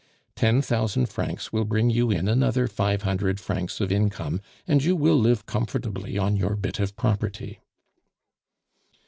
[0.35, 4.95] Ten thousand francs will bring you in another five hundred francs of income, and you
[4.95, 7.59] will live comfortably on your bit of property."